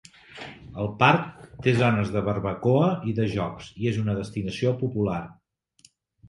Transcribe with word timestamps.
El 0.83 0.87
parc 1.01 1.43
té 1.65 1.73
zones 1.81 2.09
de 2.15 2.23
barbacoa 2.29 2.87
i 3.11 3.13
de 3.19 3.27
jocs, 3.35 3.69
i 3.83 3.91
és 3.93 4.01
una 4.05 4.17
destinació 4.21 4.75
popular. 4.81 5.21